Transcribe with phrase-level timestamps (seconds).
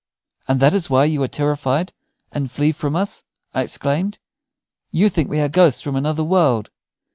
[0.47, 1.93] "And that is why you are terrified
[2.31, 4.17] and flee from us?" I exclaimed.
[4.89, 6.71] "You think we are ghosts from another world?"